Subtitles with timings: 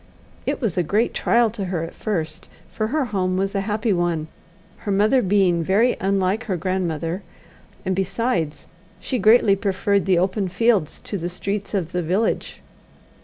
[0.47, 3.93] It was a great trial to her at first, for her home was a happy
[3.93, 4.29] one,
[4.77, 7.21] her mother being very unlike her grandmother;
[7.85, 8.67] and, besides,
[8.99, 12.61] she greatly preferred the open fields to the streets of the village.